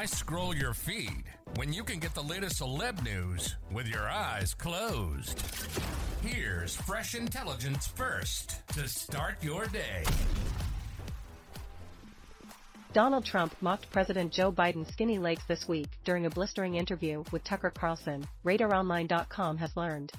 Why 0.00 0.06
scroll 0.06 0.56
your 0.56 0.72
feed 0.72 1.24
when 1.56 1.74
you 1.74 1.84
can 1.84 1.98
get 1.98 2.14
the 2.14 2.22
latest 2.22 2.62
celeb 2.62 3.04
news 3.04 3.56
with 3.70 3.86
your 3.86 4.08
eyes 4.08 4.54
closed? 4.54 5.38
Here's 6.22 6.74
fresh 6.74 7.14
intelligence 7.14 7.86
first 7.86 8.66
to 8.68 8.88
start 8.88 9.44
your 9.44 9.66
day. 9.66 10.04
Donald 12.94 13.26
Trump 13.26 13.54
mocked 13.60 13.90
President 13.90 14.32
Joe 14.32 14.50
Biden's 14.50 14.90
skinny 14.90 15.18
legs 15.18 15.42
this 15.46 15.68
week 15.68 15.90
during 16.06 16.24
a 16.24 16.30
blistering 16.30 16.76
interview 16.76 17.22
with 17.30 17.44
Tucker 17.44 17.68
Carlson, 17.68 18.26
RadarOnline.com 18.42 19.58
has 19.58 19.76
learned. 19.76 20.12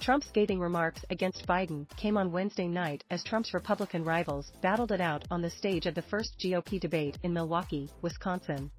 Trump's 0.00 0.26
scathing 0.26 0.60
remarks 0.60 1.02
against 1.08 1.46
Biden 1.46 1.88
came 1.96 2.18
on 2.18 2.30
Wednesday 2.30 2.68
night 2.68 3.04
as 3.10 3.24
Trump's 3.24 3.54
Republican 3.54 4.04
rivals 4.04 4.52
battled 4.60 4.92
it 4.92 5.00
out 5.00 5.24
on 5.30 5.40
the 5.40 5.48
stage 5.48 5.86
of 5.86 5.94
the 5.94 6.02
first 6.02 6.38
GOP 6.38 6.78
debate 6.78 7.16
in 7.22 7.32
Milwaukee, 7.32 7.88
Wisconsin. 8.02 8.70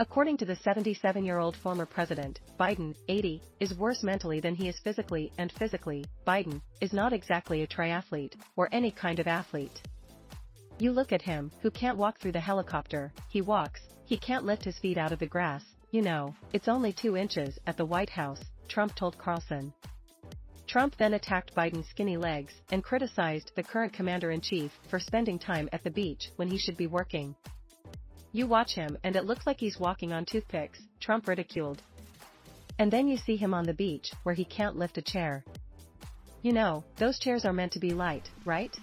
According 0.00 0.38
to 0.38 0.44
the 0.44 0.56
77-year-old 0.56 1.54
former 1.54 1.86
president, 1.86 2.40
Biden, 2.58 2.96
80, 3.08 3.40
is 3.60 3.78
worse 3.78 4.02
mentally 4.02 4.40
than 4.40 4.56
he 4.56 4.68
is 4.68 4.80
physically 4.80 5.30
and 5.38 5.52
physically, 5.52 6.04
Biden, 6.26 6.60
is 6.80 6.92
not 6.92 7.12
exactly 7.12 7.62
a 7.62 7.66
triathlete, 7.68 8.34
or 8.56 8.68
any 8.72 8.90
kind 8.90 9.20
of 9.20 9.28
athlete. 9.28 9.82
You 10.80 10.90
look 10.90 11.12
at 11.12 11.22
him, 11.22 11.52
who 11.62 11.70
can't 11.70 11.96
walk 11.96 12.18
through 12.18 12.32
the 12.32 12.40
helicopter, 12.40 13.12
he 13.28 13.40
walks, 13.40 13.82
he 14.04 14.16
can't 14.16 14.44
lift 14.44 14.64
his 14.64 14.78
feet 14.78 14.98
out 14.98 15.12
of 15.12 15.20
the 15.20 15.26
grass, 15.26 15.62
you 15.92 16.02
know, 16.02 16.34
it's 16.52 16.66
only 16.66 16.92
two 16.92 17.16
inches 17.16 17.56
at 17.68 17.76
the 17.76 17.86
White 17.86 18.10
House, 18.10 18.42
Trump 18.66 18.96
told 18.96 19.16
Carlson. 19.16 19.72
Trump 20.66 20.96
then 20.96 21.14
attacked 21.14 21.54
Biden's 21.54 21.88
skinny 21.88 22.16
legs 22.16 22.52
and 22.72 22.82
criticized 22.82 23.52
the 23.54 23.62
current 23.62 23.92
commander-in-chief 23.92 24.72
for 24.90 24.98
spending 24.98 25.38
time 25.38 25.68
at 25.72 25.84
the 25.84 25.90
beach 25.90 26.30
when 26.34 26.48
he 26.48 26.58
should 26.58 26.76
be 26.76 26.88
working. 26.88 27.36
You 28.34 28.48
watch 28.48 28.74
him 28.74 28.98
and 29.04 29.14
it 29.14 29.26
looks 29.26 29.46
like 29.46 29.60
he's 29.60 29.78
walking 29.78 30.12
on 30.12 30.24
toothpicks, 30.24 30.80
Trump 30.98 31.28
ridiculed. 31.28 31.80
And 32.80 32.90
then 32.90 33.06
you 33.06 33.16
see 33.16 33.36
him 33.36 33.54
on 33.54 33.64
the 33.64 33.72
beach 33.72 34.10
where 34.24 34.34
he 34.34 34.44
can't 34.44 34.76
lift 34.76 34.98
a 34.98 35.02
chair. 35.02 35.44
You 36.42 36.52
know, 36.52 36.82
those 36.96 37.20
chairs 37.20 37.44
are 37.44 37.52
meant 37.52 37.70
to 37.74 37.78
be 37.78 37.90
light, 37.94 38.28
right? 38.44 38.76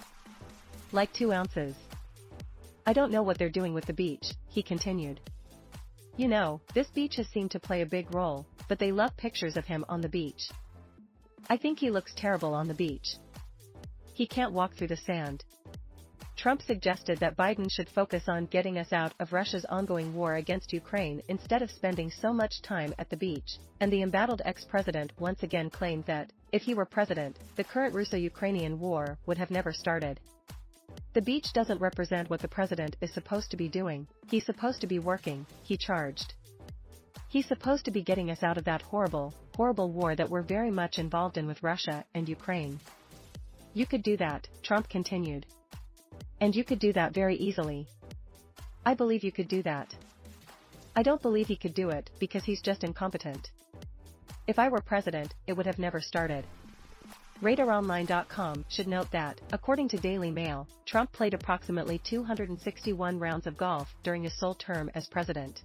Like 0.94 1.12
two 1.12 1.34
ounces. 1.34 1.76
I 2.88 2.94
don't 2.94 3.12
know 3.12 3.24
what 3.24 3.38
they're 3.38 3.50
doing 3.50 3.74
with 3.74 3.86
the 3.86 3.92
beach, 3.92 4.32
he 4.48 4.64
continued. 4.64 5.20
You 6.16 6.30
know, 6.30 6.62
this 6.74 6.88
beach 6.88 7.18
has 7.18 7.28
seemed 7.28 7.52
to 7.52 7.60
play 7.60 7.82
a 7.82 7.86
big 7.86 8.16
role, 8.16 8.46
but 8.70 8.80
they 8.80 8.94
love 8.94 9.18
pictures 9.18 9.58
of 9.58 9.66
him 9.66 9.84
on 9.90 10.00
the 10.00 10.08
beach. 10.08 10.50
I 11.50 11.58
think 11.58 11.78
he 11.78 11.92
looks 11.92 12.14
terrible 12.16 12.54
on 12.54 12.70
the 12.70 12.74
beach. 12.74 13.18
He 14.14 14.28
can't 14.28 14.54
walk 14.54 14.76
through 14.76 14.88
the 14.88 14.96
sand. 14.96 15.44
Trump 16.42 16.64
suggested 16.64 17.20
that 17.20 17.38
Biden 17.38 17.72
should 17.72 17.88
focus 17.88 18.24
on 18.28 18.48
getting 18.48 18.80
us 18.80 18.92
out 18.92 19.14
of 19.20 19.32
Russia's 19.32 19.64
ongoing 19.66 20.12
war 20.16 20.38
against 20.38 20.74
Ukraine 20.74 21.22
instead 21.28 21.62
of 21.62 21.70
spending 21.70 22.10
so 22.10 22.34
much 22.34 22.64
time 22.64 22.96
at 22.98 23.12
the 23.12 23.16
beach, 23.16 23.60
and 23.80 23.94
the 23.94 24.02
embattled 24.02 24.42
ex-president 24.44 25.12
once 25.20 25.44
again 25.44 25.70
claimed 25.70 26.04
that, 26.06 26.34
if 26.52 26.64
he 26.64 26.74
were 26.74 26.84
president, 26.84 27.38
the 27.58 27.64
current 27.64 27.94
Russo-Ukrainian 27.94 28.80
war 28.80 29.20
would 29.28 29.38
have 29.38 29.52
never 29.52 29.72
started. 29.72 30.20
The 31.14 31.22
beach 31.22 31.46
doesn't 31.54 31.80
represent 31.80 32.32
what 32.32 32.40
the 32.40 32.48
president 32.48 32.96
is 33.02 33.14
supposed 33.14 33.52
to 33.52 33.58
be 33.58 33.70
doing, 33.70 34.08
he's 34.28 34.48
supposed 34.48 34.82
to 34.82 34.88
be 34.88 34.98
working, 34.98 35.46
he 35.62 35.78
charged. 35.78 36.34
He's 37.28 37.48
supposed 37.48 37.86
to 37.86 37.92
be 37.92 38.02
getting 38.02 38.32
us 38.32 38.42
out 38.42 38.58
of 38.58 38.66
that 38.66 38.82
horrible, 38.82 39.36
horrible 39.56 39.92
war 39.92 40.16
that 40.16 40.32
we're 40.32 40.42
very 40.42 40.72
much 40.72 40.98
involved 40.98 41.38
in 41.38 41.46
with 41.46 41.62
Russia 41.62 42.04
and 42.16 42.28
Ukraine. 42.28 42.80
You 43.76 43.86
could 43.86 44.02
do 44.02 44.18
that, 44.18 44.48
Trump 44.64 44.90
continued. 44.90 45.46
And 46.42 46.56
you 46.56 46.64
could 46.64 46.80
do 46.80 46.92
that 46.94 47.14
very 47.14 47.36
easily. 47.36 47.88
I 48.84 48.96
believe 48.96 49.24
you 49.24 49.32
could 49.32 49.48
do 49.48 49.62
that. 49.62 49.96
I 50.96 51.04
don't 51.04 51.22
believe 51.22 51.48
he 51.48 51.56
could 51.56 51.76
do 51.76 51.90
it 51.90 52.10
because 52.20 52.44
he's 52.44 52.62
just 52.62 52.84
incompetent. 52.84 53.52
If 54.48 54.58
I 54.58 54.68
were 54.68 54.82
president, 54.82 55.36
it 55.46 55.54
would 55.54 55.68
have 55.68 55.80
never 55.80 56.02
started. 56.02 56.46
RadarOnline.com 57.42 58.66
should 58.70 58.88
note 58.88 59.12
that, 59.12 59.40
according 59.52 59.90
to 59.90 59.98
Daily 59.98 60.32
Mail, 60.32 60.68
Trump 60.86 61.12
played 61.12 61.34
approximately 61.34 62.00
261 62.00 63.20
rounds 63.20 63.48
of 63.48 63.58
golf 63.58 63.94
during 64.04 64.24
his 64.24 64.38
sole 64.38 64.56
term 64.56 64.90
as 64.96 65.08
president. 65.08 65.62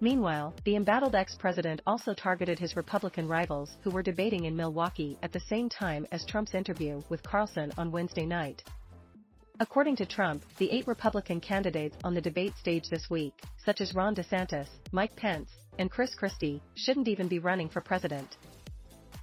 Meanwhile, 0.00 0.54
the 0.64 0.76
embattled 0.76 1.14
ex-president 1.14 1.80
also 1.86 2.12
targeted 2.12 2.58
his 2.58 2.76
Republican 2.76 3.26
rivals 3.26 3.76
who 3.82 3.90
were 3.90 4.02
debating 4.02 4.44
in 4.44 4.56
Milwaukee 4.56 5.16
at 5.22 5.32
the 5.32 5.40
same 5.40 5.68
time 5.68 6.06
as 6.12 6.26
Trump's 6.26 6.54
interview 6.54 7.02
with 7.08 7.22
Carlson 7.22 7.72
on 7.78 7.90
Wednesday 7.90 8.26
night. 8.26 8.62
According 9.58 9.96
to 9.96 10.06
Trump, 10.06 10.44
the 10.58 10.70
eight 10.70 10.86
Republican 10.86 11.40
candidates 11.40 11.96
on 12.04 12.12
the 12.12 12.20
debate 12.20 12.52
stage 12.58 12.90
this 12.90 13.08
week, 13.08 13.32
such 13.64 13.80
as 13.80 13.94
Ron 13.94 14.14
DeSantis, 14.14 14.68
Mike 14.92 15.16
Pence, 15.16 15.50
and 15.78 15.90
Chris 15.90 16.14
Christie, 16.14 16.60
shouldn't 16.74 17.08
even 17.08 17.26
be 17.26 17.38
running 17.38 17.70
for 17.70 17.80
president. 17.80 18.36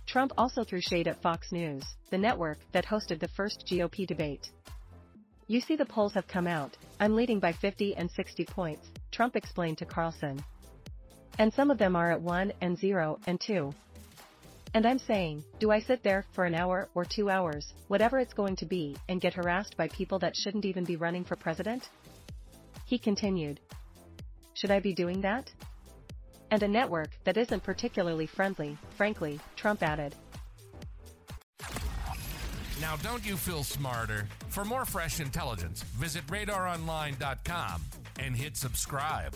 Trump 0.07 0.31
also 0.35 0.63
threw 0.63 0.81
shade 0.81 1.07
at 1.07 1.21
Fox 1.21 1.51
News, 1.51 1.83
the 2.09 2.17
network 2.17 2.57
that 2.71 2.85
hosted 2.85 3.19
the 3.19 3.27
first 3.27 3.67
GOP 3.69 4.07
debate. 4.07 4.49
You 5.47 5.61
see 5.61 5.75
the 5.75 5.85
polls 5.85 6.15
have 6.15 6.27
come 6.27 6.47
out, 6.47 6.77
I'm 6.99 7.15
leading 7.15 7.39
by 7.39 7.53
50 7.53 7.95
and 7.95 8.09
60 8.09 8.45
points, 8.45 8.87
Trump 9.11 9.35
explained 9.35 9.77
to 9.79 9.85
Carlson. 9.85 10.43
And 11.37 11.53
some 11.53 11.69
of 11.69 11.77
them 11.77 11.95
are 11.95 12.11
at 12.11 12.21
1 12.21 12.53
and 12.59 12.75
0 12.75 13.19
and 13.27 13.39
2. 13.39 13.71
And 14.75 14.87
I'm 14.87 14.97
saying, 14.97 15.43
do 15.59 15.69
I 15.69 15.79
sit 15.79 16.01
there 16.01 16.25
for 16.33 16.45
an 16.45 16.55
hour 16.55 16.89
or 16.95 17.05
two 17.05 17.29
hours, 17.29 17.73
whatever 17.89 18.19
it's 18.19 18.33
going 18.33 18.55
to 18.55 18.65
be, 18.65 18.95
and 19.07 19.21
get 19.21 19.35
harassed 19.35 19.77
by 19.77 19.87
people 19.89 20.17
that 20.19 20.35
shouldn't 20.35 20.65
even 20.65 20.83
be 20.83 20.95
running 20.95 21.23
for 21.23 21.35
president? 21.35 21.89
He 22.85 22.97
continued. 22.97 23.59
Should 24.55 24.71
I 24.71 24.79
be 24.79 24.93
doing 24.93 25.21
that? 25.21 25.51
And 26.49 26.63
a 26.63 26.67
network 26.67 27.09
that 27.23 27.37
isn't 27.37 27.63
particularly 27.63 28.25
friendly, 28.25 28.77
frankly, 28.97 29.39
Trump 29.55 29.83
added. 29.83 30.15
Now, 32.81 32.95
don't 32.97 33.25
you 33.25 33.37
feel 33.37 33.63
smarter? 33.63 34.27
For 34.49 34.65
more 34.65 34.85
fresh 34.85 35.19
intelligence, 35.19 35.83
visit 35.83 36.25
radaronline.com 36.27 37.81
and 38.19 38.35
hit 38.35 38.57
subscribe. 38.57 39.35